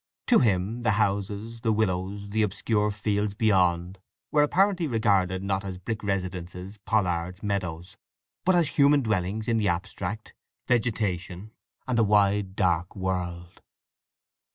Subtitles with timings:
[0.29, 3.99] To him the houses, the willows, the obscure fields beyond,
[4.31, 7.97] were apparently regarded not as brick residences, pollards, meadows;
[8.43, 10.33] but as human dwellings in the abstract,
[10.67, 11.51] vegetation,
[11.87, 13.61] and the wide dark world.